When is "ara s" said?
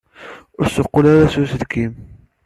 1.11-1.35